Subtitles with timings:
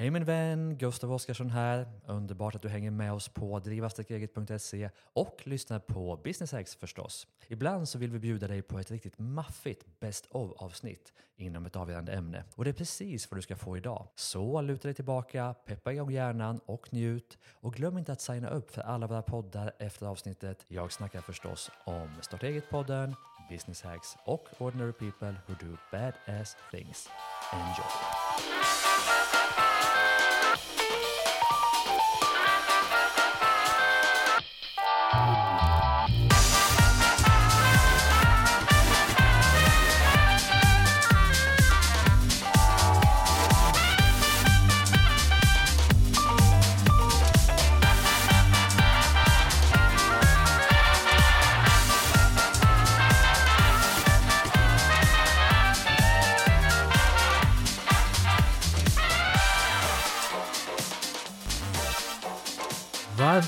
[0.00, 1.88] Hej min vän, Gustav Oscarsson här.
[2.06, 7.26] Underbart att du hänger med oss på drivastarteget.se och lyssnar på Business Hacks förstås.
[7.48, 11.76] Ibland så vill vi bjuda dig på ett riktigt maffigt Best of avsnitt inom ett
[11.76, 12.44] avgörande ämne.
[12.54, 14.08] Och det är precis vad du ska få idag.
[14.14, 17.38] Så luta dig tillbaka, peppa igång hjärnan och njut.
[17.60, 20.64] Och glöm inte att signa upp för alla våra poddar efter avsnittet.
[20.68, 23.14] Jag snackar förstås om Starta eget-podden,
[23.50, 27.08] Business Hacks och Ordinary People Who Do Badass Things.
[27.52, 29.59] Enjoy!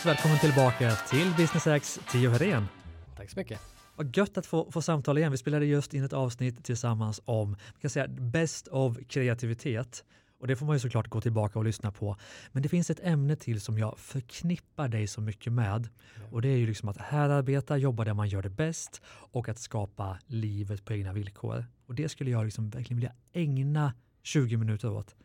[0.05, 2.69] Varmt välkommen tillbaka till Business X, Tio Herén.
[3.17, 3.61] Tack så mycket.
[3.97, 5.33] Vad gött att få, få samtala igen.
[5.33, 10.05] Vi spelade just in ett avsnitt tillsammans om man kan säga, best of kreativitet.
[10.41, 12.17] Och det får man ju såklart gå tillbaka och lyssna på.
[12.53, 15.89] Men det finns ett ämne till som jag förknippar dig så mycket med.
[16.31, 19.59] Och det är ju liksom att härarbeta, jobba där man gör det bäst och att
[19.59, 21.65] skapa livet på egna villkor.
[21.87, 25.17] Och det skulle jag liksom verkligen vilja ägna 20 minuter åt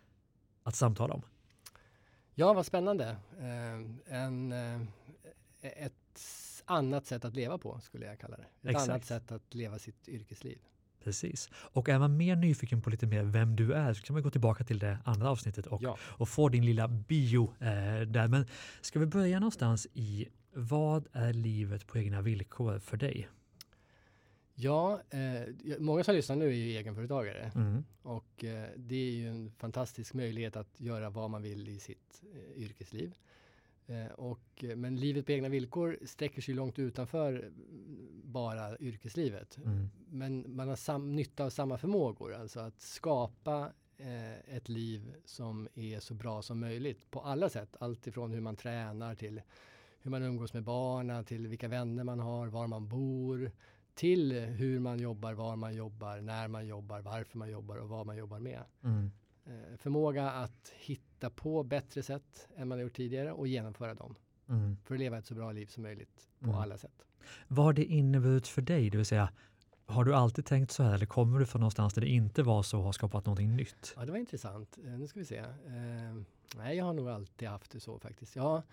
[0.64, 1.22] att samtala om.
[2.40, 3.16] Ja, vad spännande.
[3.40, 4.82] Eh, en, eh,
[5.62, 5.94] ett
[6.66, 8.44] annat sätt att leva på skulle jag kalla det.
[8.44, 8.90] Ett Exakt.
[8.90, 10.58] annat sätt att leva sitt yrkesliv.
[11.04, 11.50] Precis.
[11.54, 14.30] Och är man mer nyfiken på lite mer vem du är så kan man gå
[14.30, 15.98] tillbaka till det andra avsnittet och, Ja.
[16.02, 18.28] och få din lilla bio eh, där.
[18.28, 18.46] Men
[18.82, 23.28] ska vi börja någonstans i vad är livet på egna villkor för dig?
[24.60, 25.42] Ja, eh,
[25.80, 27.84] många som lyssnar nu är ju egenföretagare Mm.
[28.02, 32.24] och eh, det är ju en fantastisk möjlighet att göra vad man vill i sitt
[32.34, 33.16] eh, yrkesliv.
[33.88, 39.58] Eh, och, eh, men livet på egna villkor sträcker sig långt utanför mm, bara yrkeslivet.
[39.58, 39.90] Mm.
[40.10, 45.68] Men man har sam, nytta av samma förmågor, alltså att skapa eh, ett liv som
[45.76, 47.76] är så bra som möjligt på alla sätt.
[47.80, 49.42] Allt ifrån hur man tränar till
[50.02, 53.52] hur man umgås med barnen, till vilka vänner man har, var man bor,
[53.98, 58.06] till hur man jobbar, var man jobbar, när man jobbar, varför man jobbar och vad
[58.06, 58.64] man jobbar med.
[58.84, 59.12] Mm.
[59.46, 64.16] Eh, förmåga att hitta på bättre sätt än man gjort tidigare och genomföra dem
[64.50, 64.78] Mm.
[64.84, 66.60] för att leva ett så bra liv som möjligt på Mm.
[66.60, 67.06] alla sätt.
[67.48, 68.90] Vad har det inneburit för dig?
[68.90, 69.30] Det vill säga,
[69.86, 72.64] har du alltid tänkt så här eller kommer du från någonstans där det inte var
[72.64, 73.94] så och har skapat någonting nytt?
[73.96, 74.78] Ja, det var intressant.
[74.86, 75.38] Eh, nu ska vi se.
[75.38, 75.46] Eh,
[76.58, 78.36] nej, jag har nog alltid haft det så faktiskt.
[78.36, 78.64] Ja,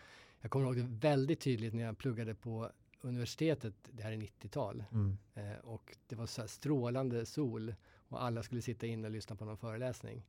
[0.41, 2.71] jag kommer ihåg det väldigt tydligt när jag pluggade på
[3.05, 5.17] universitetet, det här är 90-tal, Mm.
[5.35, 7.75] eh, och det var så strålande sol
[8.09, 10.25] och alla skulle sitta inne och lyssna på någon föreläsning.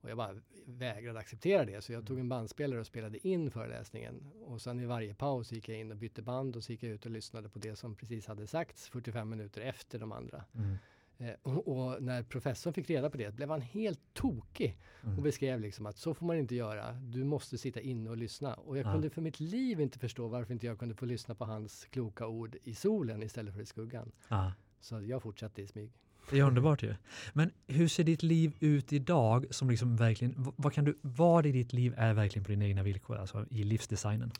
[0.00, 0.34] Och jag bara
[0.66, 4.30] vägrade acceptera det, så jag tog en bandspelare och spelade in föreläsningen.
[4.40, 6.92] Och sen i varje paus gick jag in och bytte band och så gick jag
[6.92, 10.44] ut och lyssnade på det som precis hade sagts 45 minuter efter de andra.
[10.54, 10.76] Mm.
[11.18, 15.16] Eh, och, när professorn fick reda på det blev han helt tokig Mm.
[15.16, 16.92] och beskrev liksom att så får man inte göra.
[16.92, 18.54] Du måste sitta inne och lyssna.
[18.54, 18.92] Och jag Ja.
[18.92, 22.26] kunde för mitt liv inte förstå varför inte jag kunde få lyssna på hans kloka
[22.26, 24.12] ord i solen istället för i skuggan.
[24.28, 24.52] Ja.
[24.80, 25.90] Så jag fortsatte i smyg.
[26.30, 26.94] Det är underbart ju.
[27.32, 31.52] Men hur ser ditt liv ut idag som liksom verkligen, vad kan du, vad i
[31.52, 34.30] ditt liv är verkligen på dina egna villkor, alltså i livsdesignen?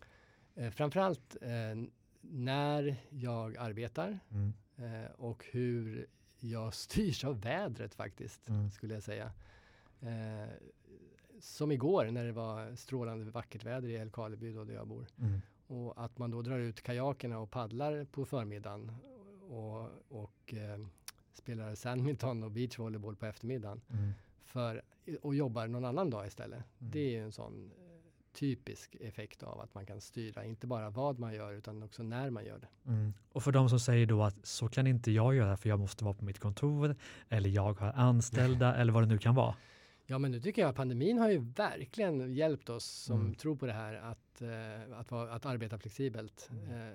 [0.55, 1.49] Eh, framförallt eh,
[2.21, 4.53] när jag arbetar Mm.
[4.77, 6.07] eh, och hur
[6.51, 8.71] jag styrs av vädret faktiskt, Mm.
[8.71, 9.33] skulle jag säga.
[10.01, 10.49] Eh,
[11.41, 15.07] som igår när det var strålande vackert väder i Älvkarleby då där jag bor.
[15.19, 15.41] Mm.
[15.67, 18.93] Och att man då drar ut kajakerna och paddlar på förmiddagen
[19.49, 20.87] och, och eh,
[21.33, 23.81] spelar sandminton och beachvolleyboll på eftermiddagen.
[23.91, 24.13] Mm.
[24.45, 24.83] För,
[25.23, 26.59] och jobbar någon annan dag istället.
[26.81, 26.91] Mm.
[26.93, 27.71] Det är ju en sån
[28.35, 32.31] typisk effekt av att man kan styra, inte bara vad man gör utan också när
[32.31, 32.91] man gör det.
[32.91, 33.13] Mm.
[33.33, 36.05] Och för de som säger då att så kan inte jag göra för jag måste
[36.05, 36.97] vara på mitt kontor
[37.29, 39.55] eller jag har anställda eller vad det nu kan vara.
[40.07, 43.35] Ja men nu tycker jag att pandemin har ju verkligen hjälpt oss som Mm.
[43.35, 46.51] tror på det här att, eh, att, vara, att arbeta flexibelt.
[46.51, 46.89] Mm.
[46.93, 46.95] Eh,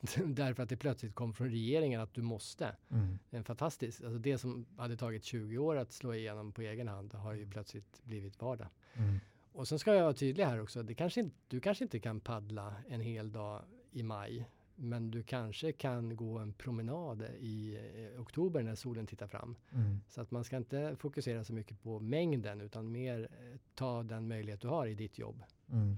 [0.26, 2.76] därför att det plötsligt kom från regeringen att du måste.
[2.90, 3.18] Mm.
[3.30, 7.14] En fantastisk, alltså det som hade tagit 20 år att slå igenom på egen hand
[7.14, 8.68] har ju plötsligt blivit vardag.
[8.94, 9.20] Mm.
[9.58, 12.20] Och sen ska jag vara tydlig här också, det kanske inte, du kanske inte kan
[12.20, 13.62] paddla en hel dag
[13.92, 17.78] i maj, men du kanske kan gå en promenad i
[18.14, 19.56] eh, oktober när solen tittar fram.
[19.72, 20.00] Mm.
[20.08, 24.28] Så att man ska inte fokusera så mycket på mängden utan mer eh, ta den
[24.28, 25.42] möjlighet du har i ditt jobb.
[25.72, 25.96] Mm.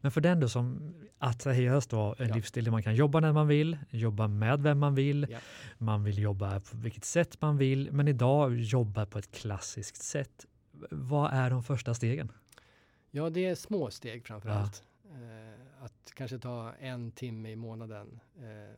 [0.00, 2.34] Men för den då som attraheras då av en Ja.
[2.34, 5.38] livsstil där man kan jobba när man vill, jobba med vem man vill, Ja.
[5.78, 10.46] man vill jobba på vilket sätt man vill, men idag jobbar på ett klassiskt sätt.
[10.90, 12.32] Vad är de första stegen?
[13.10, 14.84] Ja, det är små steg framför allt.
[15.04, 18.20] Eh, att kanske ta en timme i månaden.
[18.38, 18.76] Eh,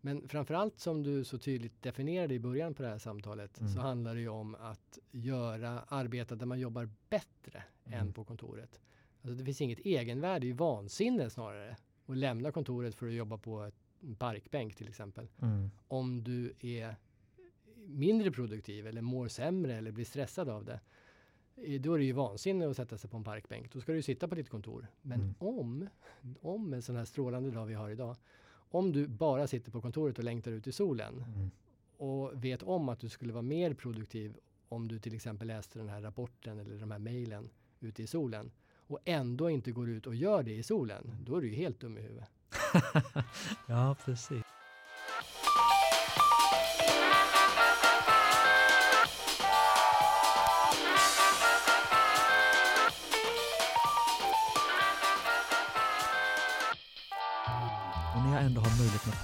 [0.00, 3.72] men framför allt som du så tydligt definierade i början på det här samtalet Mm.
[3.72, 7.98] så handlar det ju om att göra arbeta där man jobbar bättre Mm.
[8.00, 8.80] än på kontoret.
[9.22, 11.76] Alltså det finns inget egenvärde, ju vansinne snarare.
[12.06, 15.28] Att lämna kontoret för att jobba på ett, en parkbänk till exempel.
[15.42, 15.70] Mm.
[15.88, 16.96] Om du är
[17.86, 20.80] mindre produktiv eller mår sämre eller blir stressad av det.
[21.80, 23.72] Då är det ju vansinne att sätta sig på en parkbänk.
[23.72, 24.86] Då ska du ju sitta på ditt kontor.
[25.02, 25.34] Men Mm.
[25.38, 25.88] om,
[26.42, 28.16] om en sån här strålande dag vi har idag.
[28.70, 31.50] Om du bara sitter på kontoret och längtar ut i solen Mm.
[31.96, 34.36] och vet om att du skulle vara mer produktiv
[34.68, 37.50] om du till exempel läste den här rapporten eller de här mejlen
[37.80, 38.50] ute i solen
[38.86, 41.80] och ändå inte går ut och gör det i solen, då är du ju helt
[41.80, 42.30] dum i huvudet.
[43.66, 44.42] ja, precis.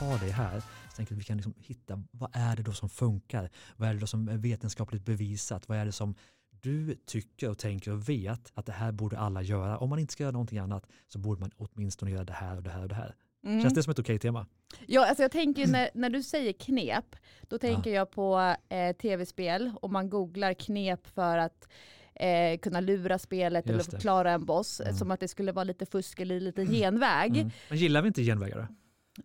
[0.04, 2.88] Ha dig här, så jag att vi kan liksom hitta vad är det då som
[2.88, 3.50] funkar?
[3.76, 5.68] Vad är det då som är vetenskapligt bevisat?
[5.68, 6.14] Vad är det som
[6.50, 9.78] du tycker och tänker och vet att det här borde alla göra?
[9.78, 12.62] Om man inte ska göra någonting annat så borde man åtminstone göra det här och
[12.62, 13.14] det här och det här.
[13.46, 13.62] Mm.
[13.62, 14.46] Känns det som ett okej tema?
[14.86, 19.72] Ja, alltså jag tänker när, när du säger knep, då tänker jag på eh, tv-spel
[19.82, 21.68] och man googlar knep för att
[22.14, 24.94] eh, kunna lura spelet Just eller klara en boss, Mm.
[24.94, 27.36] som att det skulle vara lite fusk eller lite genväg.
[27.36, 27.50] Mm.
[27.68, 28.66] Men gillar vi inte genvägar då?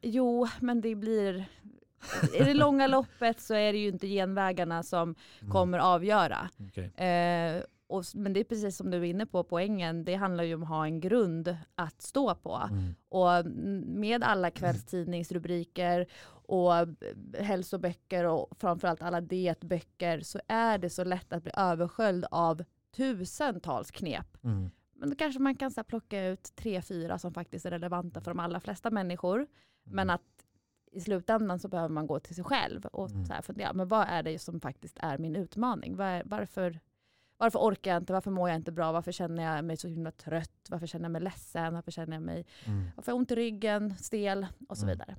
[0.01, 1.45] Jo, men det blir...
[2.33, 5.51] I det långa loppet så är det ju inte genvägarna som Mm.
[5.51, 6.50] kommer avgöra.
[6.59, 7.06] Okej.
[7.07, 10.56] Eh, och, men det är precis som du är inne på, poängen, det handlar ju
[10.56, 12.69] om att ha en grund att stå på.
[12.71, 12.95] Mm.
[13.09, 13.45] Och
[13.86, 16.06] med alla kvällstidningsrubriker
[16.45, 16.71] och
[17.39, 22.63] hälsoböcker och framförallt alla dietböcker så är det så lätt att bli översköljd av
[22.95, 24.44] tusentals knep.
[24.44, 24.69] Mm.
[24.94, 28.31] Men då kanske man kan så plocka ut tre, fyra som faktiskt är relevanta för
[28.31, 29.47] de allra flesta människor.
[29.95, 30.21] Men att
[30.91, 33.25] i slutändan så behöver man gå till sig själv och Mm.
[33.25, 35.95] så här fundera, men vad är det som faktiskt är min utmaning?
[35.95, 36.80] Vad är, varför,
[37.38, 38.13] varför orkar jag inte?
[38.13, 38.91] Varför mår jag inte bra?
[38.91, 40.68] Varför känner jag mig så himla trött?
[40.69, 41.74] Varför känner jag mig ledsen?
[41.74, 42.88] Varför känner jag mig Mm.
[42.95, 44.94] varför ont i ryggen, stel och så Mm.
[44.94, 45.15] vidare.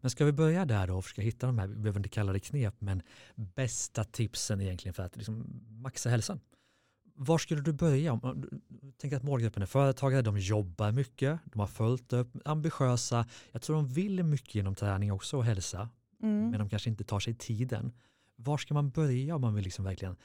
[0.00, 2.32] Men ska vi börja där då och försöka hitta de här, vi behöver inte kalla
[2.32, 3.02] det knep, men
[3.34, 6.40] bästa tipsen egentligen för att liksom maxa hälsan.
[7.20, 8.20] Var skulle du börja?
[8.98, 13.26] Tänker att målgruppen är företagare, de jobbar mycket, de har följt upp, ambitiösa.
[13.52, 15.88] Jag tror de vill mycket genom träning också och hälsa,
[16.22, 16.50] Mm.
[16.50, 17.92] men de kanske inte tar sig tiden.
[18.36, 20.16] Var ska man börja om man vill liksom verkligen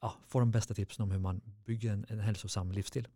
[0.00, 3.08] ja, få de bästa tipsen om hur man bygger en, en hälsosam livsstil?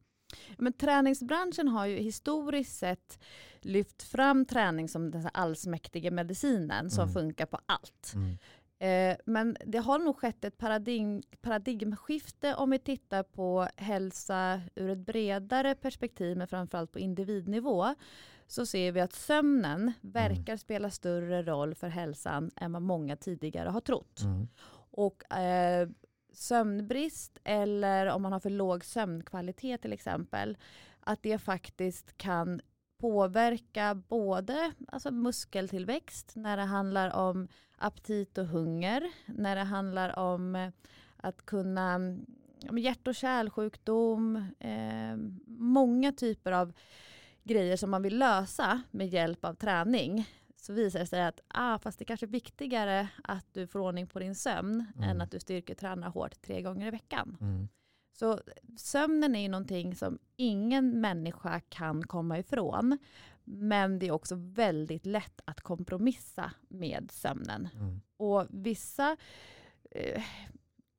[0.58, 3.18] Men träningsbranschen har ju historiskt sett
[3.60, 7.14] lyft fram träning som den allsmäktiga medicinen som Mm.
[7.14, 8.12] funkar på allt.
[8.14, 8.38] Mm.
[8.82, 14.90] Eh, men det har nog skett ett paradigm, paradigmskifte om vi tittar på hälsa ur
[14.90, 17.94] ett bredare perspektiv, men framförallt på individnivå,
[18.46, 23.68] så ser vi att sömnen verkar spela större roll för hälsan än vad många tidigare
[23.68, 24.20] har trott.
[24.22, 24.48] Mm.
[24.90, 25.88] Och eh,
[26.32, 30.56] sömnbrist eller om man har för låg sömnkvalitet till exempel,
[31.00, 32.60] att det faktiskt kan
[33.02, 40.56] påverka både alltså muskeltillväxt när det handlar om aptit och hunger, när det handlar om
[40.56, 40.70] eh,
[41.16, 41.98] att kunna
[42.70, 45.16] men hjärt och kärlsjukdom, eh,
[45.46, 46.72] många typer av
[47.42, 51.78] grejer som man vill lösa med hjälp av träning så visar det sig att ah,
[51.78, 55.08] fast det kanske är viktigare att du får ordning på din sömn Mm.
[55.08, 57.36] än att du styrketränar hårt tre gånger i veckan.
[57.40, 57.68] Mm.
[58.12, 58.40] Så
[58.76, 62.98] sömnen är ju någonting som ingen människa kan komma ifrån.
[63.44, 67.68] Men det är också väldigt lätt att kompromissa med sömnen.
[67.74, 68.00] Mm.
[68.16, 69.16] Och vissa
[69.90, 70.22] eh,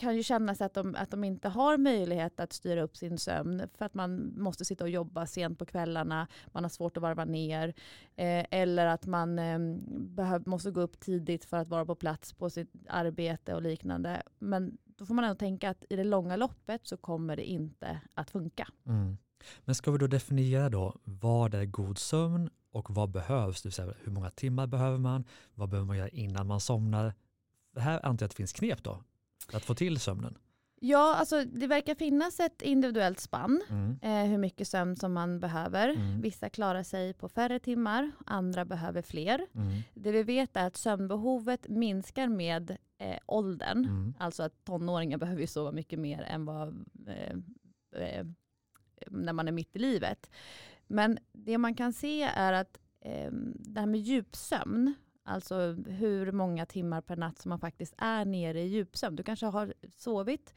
[0.03, 3.17] kan ju känna sig att de, att de inte har möjlighet att styra upp sin
[3.17, 7.03] sömn för att man måste sitta och jobba sent på kvällarna, man har svårt att
[7.03, 7.67] varva ner
[8.15, 12.33] eh, eller att man eh, behöv, måste gå upp tidigt för att vara på plats
[12.33, 14.21] på sitt arbete och liknande.
[14.39, 18.01] Men då får man ändå tänka att i det långa loppet så kommer det inte
[18.13, 18.67] att funka.
[18.85, 19.17] Mm.
[19.65, 23.61] Men ska vi då definiera då vad är god sömn och vad behövs?
[23.61, 25.23] Det vill säga, hur många timmar behöver man?
[25.53, 27.13] Vad behöver man göra innan man somnar?
[27.73, 29.03] Det här antar jag att det finns knep då
[29.53, 30.37] att få till sömnen.
[30.85, 33.99] Ja, alltså det verkar finnas ett individuellt spann Mm.
[34.01, 35.89] eh, hur mycket sömn som man behöver.
[35.89, 36.21] Mm.
[36.21, 39.47] Vissa klarar sig på färre timmar, andra behöver fler.
[39.55, 39.81] Mm.
[39.93, 43.77] Det vi vet är att sömnbehovet minskar med eh, åldern.
[43.85, 44.13] Mm.
[44.19, 47.37] Alltså att tonåringar behöver ju sova mycket mer än vad, eh,
[48.01, 48.25] eh,
[49.07, 50.29] när man är mitt i livet.
[50.87, 56.65] Men det man kan se är att eh, det här med djupsömn, alltså hur många
[56.65, 59.15] timmar per natt som man faktiskt är nere i djupsömn.
[59.15, 60.53] Du kanske har sovit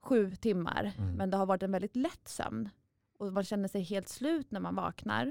[0.00, 1.14] sju timmar, Mm.
[1.16, 2.68] men det har varit en väldigt lätt sömn.
[3.18, 5.26] och man känner sig helt slut när man vaknar.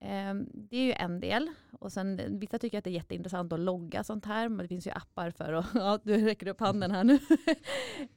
[0.00, 1.50] Eh, det är ju en del.
[1.78, 4.86] Och sen, vissa tycker att det är jätteintressant att logga sånt här, men det finns
[4.86, 7.18] ju appar för att, ja, du räcker upp handen här nu.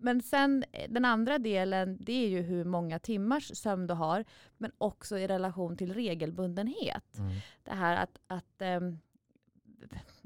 [0.00, 4.24] eh, men sen den andra delen, det är ju hur många timmars sömn du har,
[4.58, 7.18] men också i relation till regelbundenhet.
[7.18, 7.30] Mm.
[7.64, 9.00] Det här att, att um,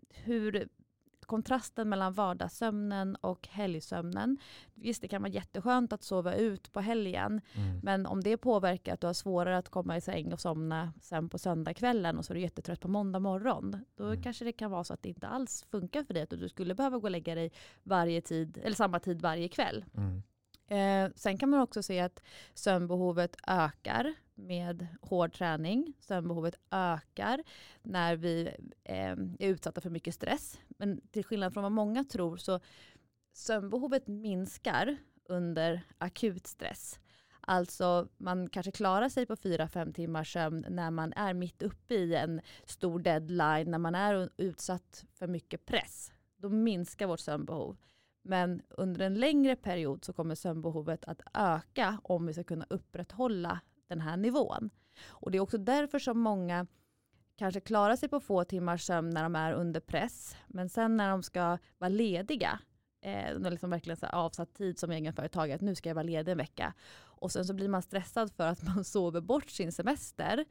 [0.08, 0.68] hur
[1.24, 4.38] kontrasten mellan vardagssömnen och helgsömnen.
[4.74, 7.80] Visst, det kan vara jätteskönt att sova ut på helgen, Mm.
[7.82, 11.28] men om det påverkar att du har svårare att komma i säng och somna sen
[11.28, 14.22] på söndagskvällen och så är du jättetrött på måndag morgon, då Mm.
[14.22, 16.74] kanske det kan vara så att det inte alls funkar för dig, att du skulle
[16.74, 17.52] behöva gå och lägga dig
[17.82, 19.84] varje tid, eller samma tid varje kväll.
[19.96, 20.22] Mm.
[20.68, 22.22] Eh, sen kan man också se att
[22.54, 25.92] sömnbehovet ökar med hård träning.
[26.00, 27.42] Sömnbehovet ökar
[27.82, 28.50] när vi
[28.84, 30.58] eh, är utsatta för mycket stress.
[30.76, 32.60] Men till skillnad från vad många tror så
[33.32, 34.96] sömnbehovet minskar
[35.28, 36.98] under akut stress.
[37.40, 42.14] Alltså man kanske klarar sig på 4-5 timmars sömn när man är mitt uppe i
[42.14, 46.12] en stor deadline, när man är utsatt för mycket press.
[46.36, 47.76] Då minskar vårt sömnbehov.
[48.22, 53.60] Men under en längre period så kommer sömnbehovet att öka om vi ska kunna upprätthålla
[53.86, 54.70] den här nivån.
[55.06, 56.66] Och det är också därför som många
[57.36, 60.36] kanske klarar sig på få timmars sömn när de är under press.
[60.46, 62.60] Men sen när de ska vara lediga,
[63.00, 66.38] eh, liksom verkligen så avsatt tid som egenföretagare, att nu ska jag vara ledig en
[66.38, 66.74] vecka.
[67.24, 70.44] Och sen så blir man stressad för att man sover bort sin semester.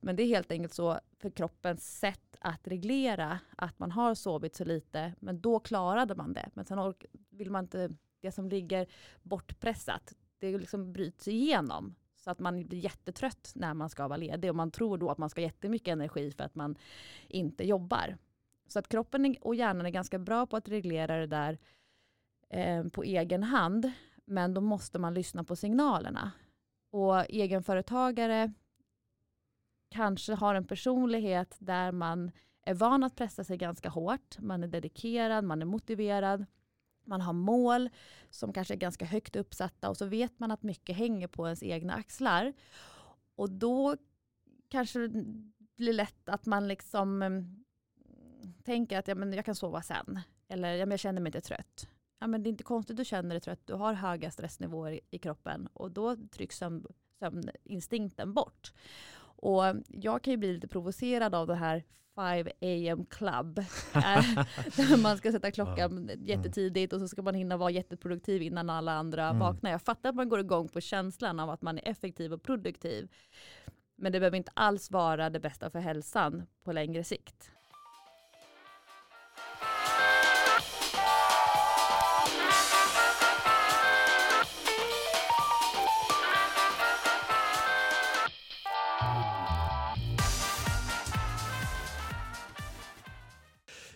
[0.00, 4.56] Men det är helt enkelt så för kroppens sätt att reglera att man har sovit
[4.56, 6.50] så lite, men då klarade man det.
[6.54, 6.94] Men sen
[7.30, 8.86] vill man inte, det som ligger
[9.22, 11.94] bortpressat, det liksom bryts igenom.
[12.20, 15.18] Så att man blir jättetrött när man ska vara ledig och man tror då att
[15.18, 16.76] man ska ha jättemycket energi för att man
[17.28, 18.16] inte jobbar.
[18.66, 21.58] Så att kroppen och hjärnan är ganska bra på att reglera det där
[22.48, 23.92] eh, på egen hand.
[24.24, 26.32] Men då måste man lyssna på signalerna.
[26.90, 28.52] Och egenföretagare
[29.88, 32.30] kanske har en personlighet där man
[32.62, 34.38] är van att pressa sig ganska hårt.
[34.38, 36.46] Man är dedikerad, man är motiverad.
[37.10, 37.90] Man har mål
[38.30, 41.62] som kanske är ganska högt uppsatta och så vet man att mycket hänger på ens
[41.62, 42.52] egna axlar.
[43.34, 43.96] Och då
[44.68, 45.24] kanske det
[45.76, 47.64] blir lätt att man liksom mm,
[48.64, 50.20] tänker att ja, men jag kan sova sen.
[50.48, 51.88] Eller ja, men jag känner mig inte trött.
[52.18, 53.60] Ja, men det är inte konstigt du känner dig trött.
[53.64, 56.86] Du har höga stressnivåer i, i kroppen och då trycks sömn,
[57.18, 58.72] sömninstinkten bort.
[59.42, 62.46] Och jag kan ju bli lite provocerad av det här 5
[62.92, 63.58] am club.
[63.58, 63.64] eh,
[64.76, 68.92] där man ska sätta klockan jättetidigt och så ska man hinna vara jätteproduktiv innan alla
[68.92, 69.38] andra Mm.
[69.38, 69.70] vaknar.
[69.70, 73.08] Jag fattar att man går igång på känslan av att man är effektiv och produktiv.
[73.96, 77.50] Men det behöver inte alls vara det bästa för hälsan på längre sikt.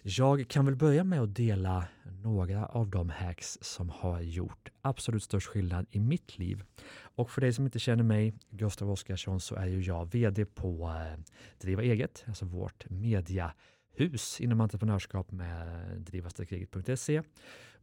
[0.07, 1.89] Jag kan väl börja med att dela
[2.23, 6.63] några av de hacks som har gjort absolut störst skillnad i mitt liv.
[6.95, 10.89] Och för dig som inte känner mig, Gustav Oscarsson, så är ju jag VD på
[10.89, 11.21] eh,
[11.61, 15.67] Driva eget, alltså vårt mediahus inom entreprenörskap med
[16.01, 17.23] drivastarkreget.se.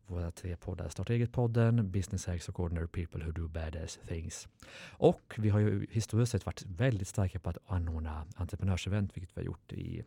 [0.07, 4.47] Våra tre poddar, Starta eget-podden, Business Hacks och Ordinary People Who Do Badass Things.
[4.91, 9.41] Och vi har ju historiskt sett varit väldigt starka på att anordna entreprenörsevent, vilket vi
[9.41, 10.03] har gjort i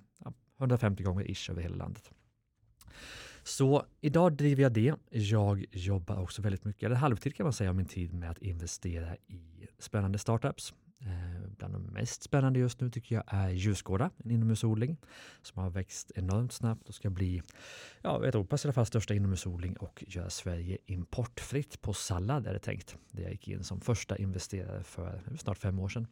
[0.59, 2.11] 150 gånger ish över hela landet.
[3.43, 4.95] Så idag driver jag det.
[5.11, 8.39] Jag jobbar också väldigt mycket, eller halvtid kan man säga, av min tid med att
[8.39, 10.75] investera i spännande startups.
[11.07, 14.97] Eh, bland de mest spännande just nu tycker jag är Ljusgårda, en inomhusodling
[15.43, 17.43] som har växt enormt snabbt och ska bli
[18.03, 22.59] ja, Europas i alla fall största inomhusodling och göra Sverige importfritt på sallad är det
[22.59, 22.97] tänkt.
[23.11, 26.07] Det jag gick in som första investerare för snart fem år sedan.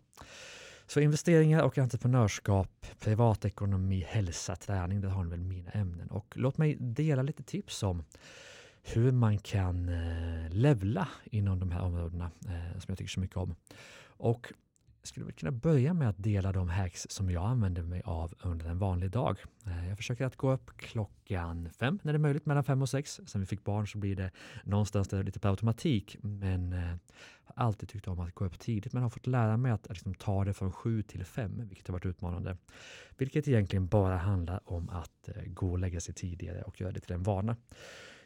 [0.86, 6.08] Så investeringar och entreprenörskap, privatekonomi, hälsa, träning, det har ni väl mina ämnen.
[6.10, 8.04] Och låt mig dela lite tips om
[8.82, 13.36] hur man kan eh, levla inom de här områdena eh, som jag tycker så mycket
[13.36, 13.54] om.
[14.04, 14.52] Och
[15.02, 18.34] jag skulle väl kunna börja med att dela de hacks som jag använder mig av
[18.42, 19.38] under en vanlig dag.
[19.66, 22.88] Eh, jag försöker att gå upp klockan fem när det är möjligt, mellan fem och
[22.88, 23.20] sex.
[23.26, 24.30] Sen vi fick barn så blir det
[24.64, 26.16] någonstans där lite per automatik.
[26.20, 26.96] Men eh,
[27.44, 30.14] har alltid tyckt om att gå upp tidigt men har fått lära mig att liksom
[30.14, 32.56] ta det från sju till fem, vilket har varit utmanande.
[33.16, 37.00] Vilket egentligen bara handlar om att eh, gå och lägga sig tidigare och göra det
[37.00, 37.56] till en vana.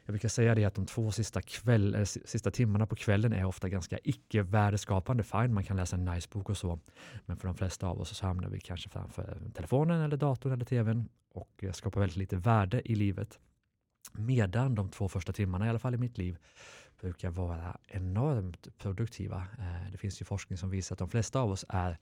[0.06, 3.68] Jag brukar säga det att de två sista, kväll, sista timmarna på kvällen är ofta
[3.68, 5.22] ganska icke värdeskapande.
[5.22, 6.80] Fine, man kan läsa en nice bok och så.
[7.26, 10.64] Men för de flesta av oss så hamnar vi kanske framför telefonen eller datorn eller
[10.64, 13.38] tvn och eh, skapar väldigt lite värde i livet.
[14.12, 16.38] Medan de två första timmarna, i alla fall i mitt liv,
[17.00, 19.46] brukar vara enormt produktiva.
[19.58, 21.98] Eh, det finns ju forskning som visar att de flesta av oss är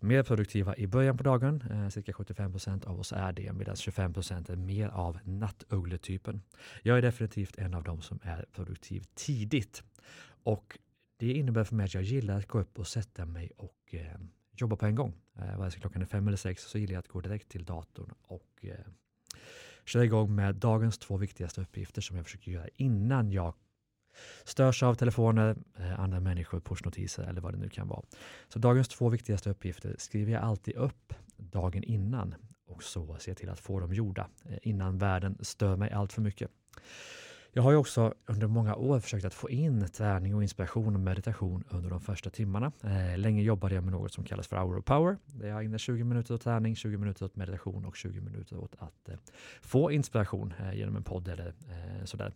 [0.00, 1.64] mer produktiva i början på dagen.
[1.70, 6.42] Eh, cirka 75 procent av oss är det, medan 25 procent är mer av nattuggletypen.
[6.82, 9.82] Jag är definitivt en av dem som är produktiv tidigt.
[10.42, 10.78] Och
[11.16, 14.20] det innebär för mig att jag gillar att gå upp och sätta mig och eh,
[14.52, 15.14] jobba på en gång.
[15.38, 17.64] Eh, vare sig klockan är fem eller sex så gillar jag att gå direkt till
[17.64, 18.74] datorn och eh,
[19.84, 23.54] köra igång med dagens två viktigaste uppgifter som jag försöker göra innan jag
[24.44, 28.02] störs av telefoner, eh, andra människor, pushnotiser eller vad det nu kan vara.
[28.48, 32.34] Så dagens två viktigaste uppgifter skriver jag alltid upp dagen innan
[32.66, 36.12] och så ser jag till att få dem gjorda eh, innan världen stör mig allt
[36.12, 36.50] för mycket.
[37.52, 41.00] Jag har ju också under många år försökt att få in träning och inspiration och
[41.00, 42.72] meditation under de första timmarna.
[42.84, 45.16] Eh, länge jobbade jag med något som kallas för Hour of Power.
[45.26, 48.74] Där jag ägnar 20 minuter åt träning, 20 minuter åt meditation och 20 minuter åt
[48.78, 49.14] att eh,
[49.60, 51.54] få inspiration eh, genom en podd eller
[52.04, 52.32] sådär.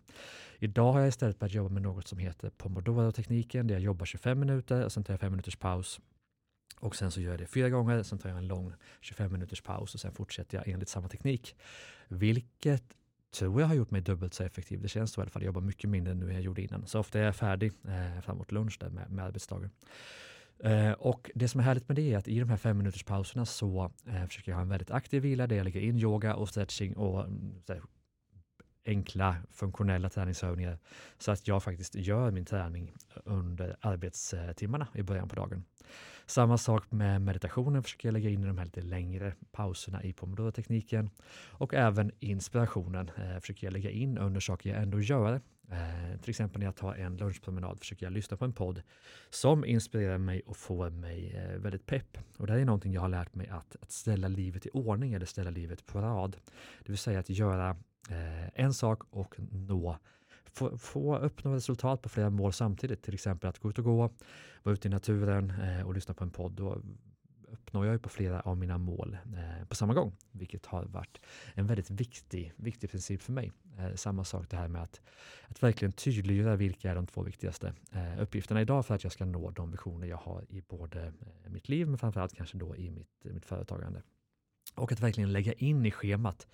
[0.59, 4.40] Idag har jag istället börjat jobba med något som heter Pomodoro-tekniken där jag jobbar 25
[4.40, 6.00] minuter och sen tar jag 5 minuters paus
[6.80, 9.62] och sen så gör jag det fyra gånger, sen tar jag en lång 25 minuters
[9.62, 11.56] paus och sen fortsätter jag enligt samma teknik.
[12.09, 12.85] Vilket
[13.35, 14.83] tror jag har gjort mig dubbelt så effektiv.
[14.83, 15.43] Det känns så i alla fall.
[15.43, 16.87] Jag jobbar mycket mindre nu än jag gjorde innan.
[16.87, 19.71] Så ofta är jag färdig eh, framåt lunch där med, med arbetsdagen.
[20.59, 23.05] Eh, och det som är härligt med det är att i de här fem minuters
[23.05, 26.35] pauserna så eh, försöker jag ha en väldigt aktiv vila där jag lägger in yoga
[26.35, 27.83] och stretching och mm, så här,
[28.87, 30.79] enkla funktionella träningsövningar
[31.19, 32.93] så att jag faktiskt gör min träning
[33.25, 35.64] under arbetstimmarna i början på dagen.
[36.26, 40.12] Samma sak med meditationen försöker jag lägga in i de här lite längre pauserna i
[40.12, 41.11] pomodoro-tekniken
[41.50, 45.41] och även inspirationen eh, försöker jag lägga in under saker jag ändå gör.
[45.71, 48.83] Eh, till exempel när jag tar en lunchpromenad försöker jag lyssna på en podd
[49.31, 52.19] som inspirerar mig och får mig eh, väldigt pepp.
[52.37, 55.12] Och det här är någonting jag har lärt mig att, att ställa livet i ordning
[55.12, 56.37] eller ställa livet på rad.
[56.85, 57.76] Det vill säga att göra
[58.11, 59.99] eh, en sak och nå
[60.54, 63.02] få, få uppnå resultat på flera mål samtidigt.
[63.02, 64.11] Till exempel att gå ut och gå,
[64.62, 66.52] vara ute i naturen eh, och lyssna på en podd.
[66.52, 66.82] Då
[67.49, 71.21] uppnår jag ju på flera av mina mål eh, på samma gång, vilket har varit
[71.54, 73.52] en väldigt viktig, viktig princip för mig.
[73.78, 75.00] Eh, samma sak det här med att,
[75.49, 79.25] att verkligen tydliggöra vilka är de två viktigaste eh, uppgifterna idag för att jag ska
[79.25, 82.90] nå de visioner jag har i både eh, mitt liv men framförallt kanske då i
[82.90, 84.02] mitt, mitt företagande.
[84.75, 86.47] Och att verkligen lägga in i schemat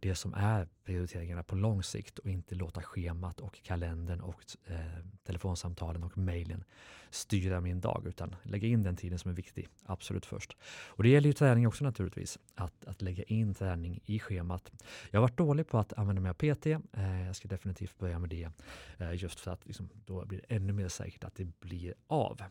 [0.00, 4.76] det som är prioriteringarna på lång sikt och inte låta schemat och kalendern och eh,
[5.22, 6.64] telefonsamtalen och mejlen
[7.10, 10.56] styra min dag utan lägga in den tiden som är viktig, absolut först.
[10.62, 14.72] Och det gäller ju träning också naturligtvis, att, att lägga in träning i schemat.
[15.10, 18.18] Jag har varit dålig på att använda mig av PT, eh, jag ska definitivt börja
[18.18, 18.50] med det
[18.98, 22.42] eh, just för att liksom, då blir det ännu mer säkert att det blir av.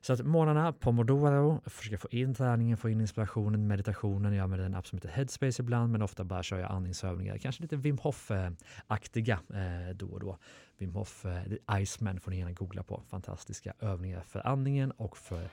[0.00, 4.32] Så att morgnarna, pomodoro, försöka få in träningen, få in inspirationen, meditationen.
[4.32, 7.38] Jag använder en app som heter Headspace ibland, men ofta bara kör jag andningsövningar.
[7.38, 10.38] Kanske lite Wim Hof-aktiga eh, då och då.
[10.78, 13.02] Wim Hof, eh, Iceman får ni gärna googla på.
[13.10, 15.48] Fantastiska övningar för andningen och för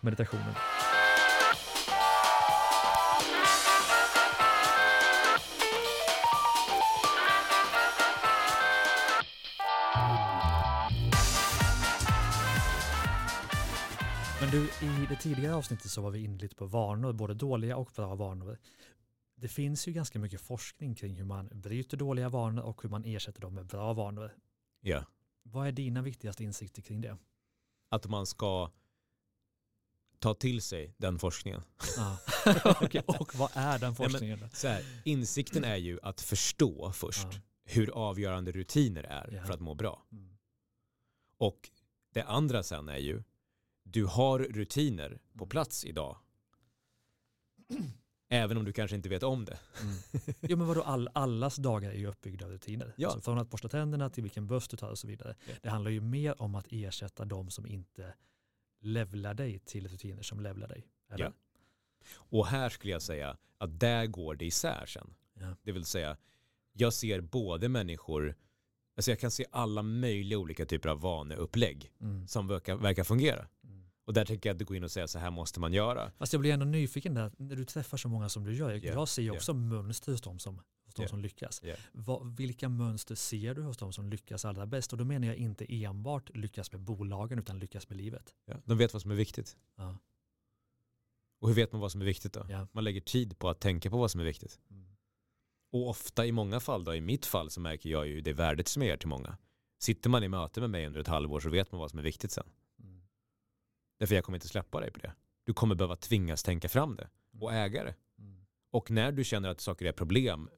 [0.00, 0.54] meditationen.
[14.52, 17.76] Men du, i det tidigare avsnittet så var vi inne lite på vanor, både dåliga
[17.76, 18.58] och bra vanor.
[19.34, 23.04] Det finns ju ganska mycket forskning kring hur man bryter dåliga vanor och hur man
[23.04, 24.36] ersätter dem med bra vanor.
[24.80, 25.04] Ja.
[25.42, 27.18] Vad är dina viktigaste insikter kring det?
[27.88, 28.70] Att man ska
[30.18, 31.62] ta till sig den forskningen.
[31.98, 32.16] Ah.
[32.84, 33.02] okay.
[33.06, 34.38] Och vad är den forskningen?
[34.40, 37.40] Nej, så här, insikten är ju att förstå först ah.
[37.64, 39.46] hur avgörande rutiner är yeah.
[39.46, 40.06] för att må bra.
[40.12, 40.38] Mm.
[41.38, 41.70] Och
[42.12, 43.22] det andra sen är ju
[43.90, 46.16] du har rutiner på plats idag.
[48.30, 49.58] Även om du kanske inte vet om det.
[49.82, 49.94] Mm.
[50.40, 52.94] Jo men vadå, all, allas dagar är ju uppbyggda av rutiner.
[52.96, 53.08] Ja.
[53.08, 55.34] Alltså från att borsta tänderna till vilken buss du tar och så vidare.
[55.46, 55.54] Ja.
[55.62, 58.14] Det handlar ju mer om att ersätta de som inte
[58.80, 60.86] levlar dig till rutiner som levlar dig.
[61.10, 61.24] Eller?
[61.24, 61.32] Ja.
[62.14, 65.14] Och här skulle jag säga att där går det isär sen.
[65.34, 65.56] Ja.
[65.62, 66.16] Det vill säga,
[66.72, 68.36] jag ser både människor,
[68.96, 72.28] alltså jag kan se alla möjliga olika typer av vaneupplägg mm.
[72.28, 73.48] som verkar, verkar fungera.
[74.08, 76.12] Och där tänker jag att du går in och säger så här måste man göra.
[76.18, 78.70] Fast jag blir ändå nyfiken där, när du träffar så många som du gör.
[78.70, 78.84] Yeah.
[78.84, 79.64] Jag ser ju också yeah.
[79.64, 81.10] mönster hos de som, hos de yeah.
[81.10, 81.62] som lyckas.
[81.92, 84.92] Vad, vilka mönster ser du hos de som lyckas allra bäst?
[84.92, 88.34] Och då menar jag inte enbart lyckas med bolagen utan lyckas med livet.
[88.46, 88.54] Ja.
[88.64, 89.56] De vet vad som är viktigt.
[89.76, 89.98] Ja.
[91.40, 92.46] Och hur vet man vad som är viktigt då?
[92.48, 92.68] Ja.
[92.72, 94.58] Man lägger tid på att tänka på vad som är viktigt.
[94.70, 94.86] Mm.
[95.72, 98.68] Och ofta i många fall, då, i mitt fall så märker jag ju det värdet
[98.68, 99.36] som jag ger till många.
[99.78, 102.02] Sitter man i möte med mig under ett halvår så vet man vad som är
[102.02, 102.50] viktigt sen.
[103.98, 105.12] Därför jag kommer inte släppa dig på det.
[105.44, 107.08] Du kommer behöva tvingas tänka fram det
[107.40, 107.64] och mm.
[107.64, 107.94] äga det.
[108.18, 108.46] Mm.
[108.70, 110.50] Och när du känner att saker är problem,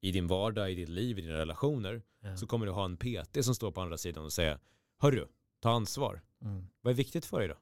[0.00, 2.36] i din vardag, i ditt liv, i dina relationer, Ja.
[2.36, 4.58] så kommer du ha en PT som står på andra sidan och säger
[4.98, 5.26] Hörru,
[5.60, 6.22] ta ansvar.
[6.42, 6.66] Mm.
[6.80, 7.54] Vad är viktigt för dig då?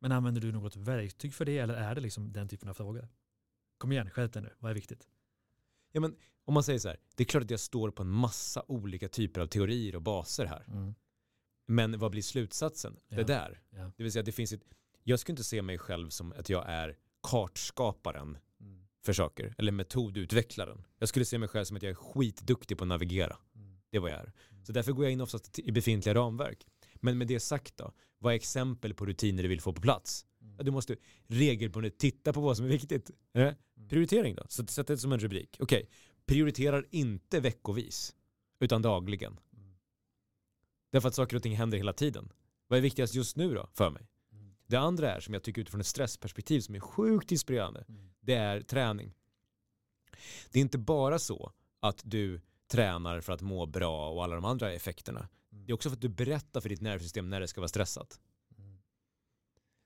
[0.00, 3.08] Men använder du något verktyg för det eller är det liksom den typen av frågor?
[3.78, 4.54] Kom igen, skärp dig nu.
[4.58, 5.08] Vad är viktigt?
[5.92, 8.08] Ja, men, om man säger så här, det är klart att jag står på en
[8.08, 10.64] massa olika typer av teorier och baser här.
[10.68, 10.94] Mm.
[11.66, 12.96] Men vad blir slutsatsen?
[13.08, 13.16] Ja.
[13.16, 13.60] Det där.
[13.70, 13.90] Ja.
[13.96, 14.62] Det vill säga, det finns ett,
[15.04, 18.86] jag skulle inte se mig själv som att jag är kartskaparen Mm.
[19.04, 20.84] för saker, eller metodutvecklaren.
[20.98, 23.36] Jag skulle se mig själv som att jag är skitduktig på att navigera.
[23.54, 23.76] Mm.
[23.90, 24.32] Det är vad jag är.
[24.62, 26.66] Så därför går jag in oftast i befintliga ramverk.
[26.94, 30.26] Men med det sagt då, vad är exempel på rutiner du vill få på plats?
[30.42, 30.56] Mm.
[30.64, 33.10] Du måste regelbundet titta på vad som är viktigt.
[33.34, 33.52] Eh?
[33.88, 35.56] Prioritering då, så sätt det som en rubrik.
[35.60, 35.88] Okej,
[36.26, 38.14] prioriterar inte veckovis,
[38.60, 39.40] utan dagligen.
[40.90, 42.32] Därför att saker och ting händer hela tiden.
[42.68, 44.08] Vad är viktigast just nu då, för mig?
[44.32, 44.54] Mm.
[44.66, 48.10] Det andra är, som jag tycker utifrån ett stressperspektiv som är sjukt inspirerande, Mm.
[48.20, 49.14] det är träning.
[50.50, 54.44] Det är inte bara så att du tränar för att må bra och alla de
[54.44, 55.28] andra effekterna.
[55.52, 55.66] Mm.
[55.66, 58.20] Det är också för att du berättar för ditt nervsystem när det ska vara stressat.
[58.58, 58.78] Mm.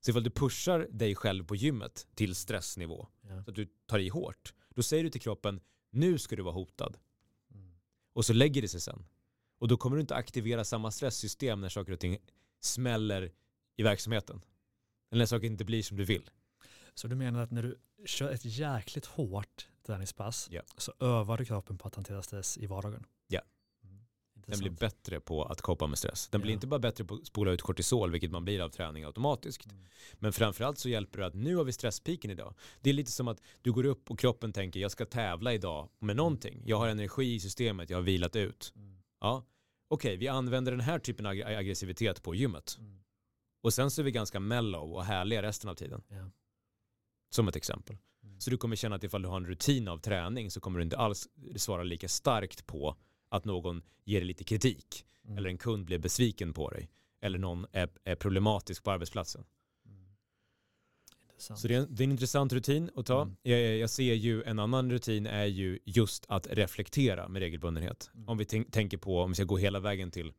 [0.01, 3.45] Så ifall du pushar dig själv på gymmet till stressnivå, Ja.
[3.45, 5.61] så att du tar i hårt, då säger du till kroppen,
[5.91, 6.97] nu ska du vara hotad.
[7.55, 7.75] Mm.
[8.13, 9.05] Och så lägger det sig sen.
[9.61, 12.18] Och då kommer du inte aktivera samma stresssystem när saker och ting
[12.61, 13.33] smäller
[13.77, 14.44] i verksamheten.
[15.11, 16.31] Eller när saker inte blir som du vill.
[16.94, 20.62] Så du menar att när du kör ett jäkligt hårt träningspass Ja.
[20.77, 23.05] så övar du kroppen på att hantera stress i vardagen?
[23.29, 23.40] Ja.
[23.85, 24.01] Mm.
[24.35, 26.29] Den blir bättre på att kopa med stress.
[26.29, 26.55] Den blir Ja.
[26.55, 29.66] inte bara bättre på att spola ut kortisol, vilket man blir av träning automatiskt.
[29.66, 29.85] Mm.
[30.14, 32.55] Men framförallt så hjälper det att nu har vi stresspiken idag.
[32.81, 35.88] Det är lite som att du går upp och kroppen tänker jag ska tävla idag
[35.99, 36.62] med någonting.
[36.66, 38.73] Jag har energi i systemet, jag har vilat ut.
[38.77, 38.89] Mm.
[39.20, 39.44] Ja,
[39.88, 42.76] okej, vi använder den här typen av ag- aggressivitet på gymmet.
[42.78, 43.00] Mm.
[43.62, 46.02] Och sen så är vi ganska mellow och härliga resten av tiden.
[46.09, 46.30] Ja.
[47.30, 47.96] Som ett exempel.
[48.22, 48.40] Mm.
[48.40, 50.83] Så du kommer känna att ifall du har en rutin av träning så kommer du
[50.83, 52.96] inte alls svara lika starkt på
[53.28, 55.06] att någon ger dig lite kritik.
[55.24, 55.38] Mm.
[55.38, 56.90] Eller en kund blir besviken på dig.
[57.20, 59.44] Eller någon är, är problematisk på arbetsplatsen.
[61.40, 61.61] Intressant.
[61.61, 63.22] Så det är, en, det är en intressant rutin att ta.
[63.22, 63.37] Mm.
[63.42, 68.11] Jag, jag ser ju en annan rutin är ju just att reflektera med regelbundenhet.
[68.14, 68.29] Mm.
[68.29, 70.33] Om vi tänk, tänker på, om vi ska gå hela vägen till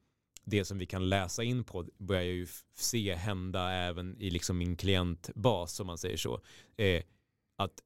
[0.43, 4.57] det som vi kan läsa in på börjar jag ju se hända även i liksom
[4.57, 6.41] min klientbas om man säger så.
[6.77, 7.03] Eh,
[7.57, 7.81] att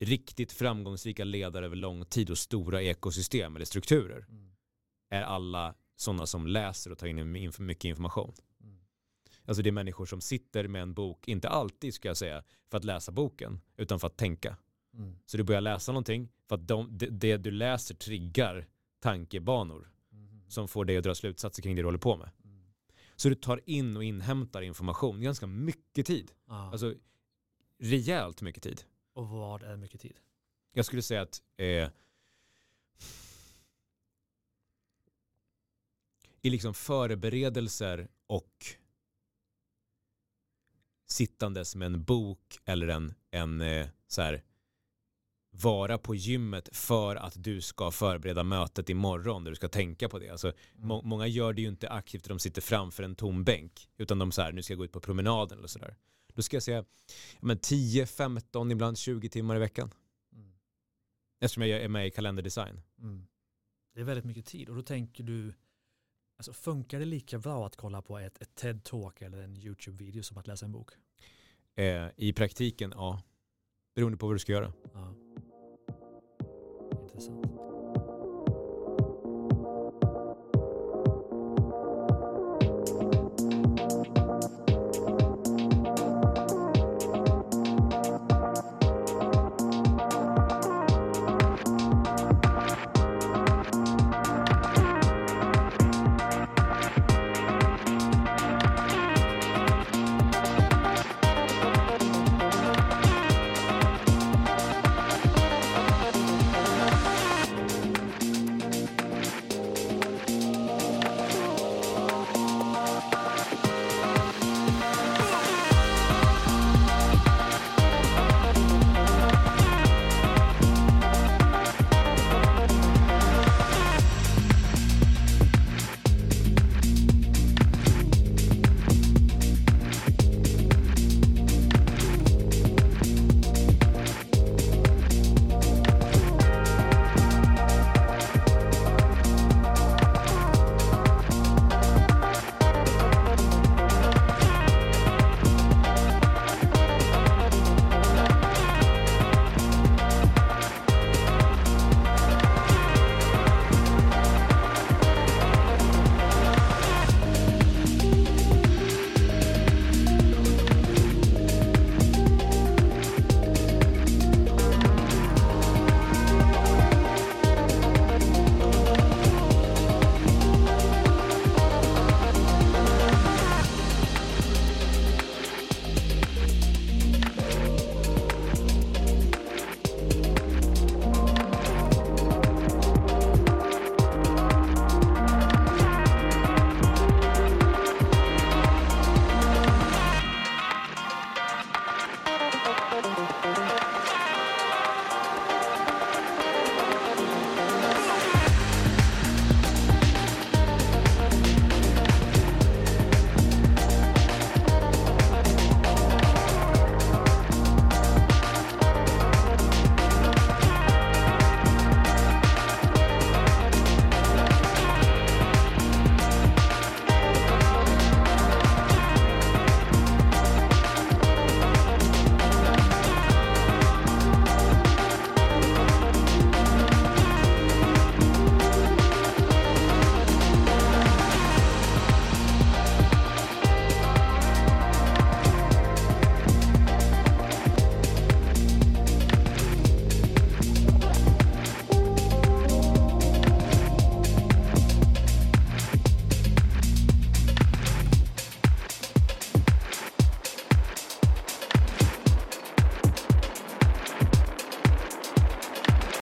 [0.00, 4.50] riktigt framgångsrika ledare över lång tid och stora ekosystem eller strukturer Mm.
[5.10, 8.34] är alla sådana som läser och tar in mycket information.
[9.48, 12.78] Alltså det är människor som sitter med en bok, inte alltid ska jag säga, för
[12.78, 14.56] att läsa boken, utan för att tänka.
[14.94, 15.18] Mm.
[15.26, 18.66] Så du börjar läsa någonting för att de, det, det du läser triggar
[19.00, 20.50] tankebanor Mm.
[20.50, 22.30] som får dig att dra slutsatser kring det du håller på med.
[22.44, 22.62] Mm.
[23.16, 26.32] Så du tar in och inhämtar information ganska mycket tid.
[26.46, 26.70] Ja.
[26.72, 26.94] Alltså
[27.78, 28.82] rejält mycket tid.
[29.12, 30.16] och vad är mycket tid?
[30.72, 31.88] Jag skulle säga att eh,
[36.42, 38.66] i liksom förberedelser och
[41.10, 44.42] sittandes med en bok eller en, en eh, så här,
[45.50, 50.18] vara på gymmet för att du ska förbereda mötet imorgon där du ska tänka på
[50.18, 50.28] det.
[50.28, 54.18] Alltså, må, många gör det ju inte aktivt de sitter framför en tom bänk utan
[54.18, 55.96] de så här, nu ska jag gå ut på promenaden eller sådär.
[56.34, 56.84] Då ska jag säga ja,
[57.40, 59.90] men 10, 15, ibland 20 timmar i veckan.
[60.32, 60.52] Mm.
[61.40, 62.80] Eftersom jag är med i kalenderdesign.
[62.98, 63.26] Mm.
[63.94, 65.54] Det är väldigt mycket tid och då tänker du,
[66.38, 70.38] alltså funkar det lika bra att kolla på ett, ett TED-talk eller en YouTube-video som
[70.38, 70.90] att läsa en bok?
[71.74, 73.22] Eh, I praktiken, ja.
[73.94, 74.72] Beroende på vad du ska göra.
[74.94, 75.14] Ja.
[77.02, 77.57] Intressant.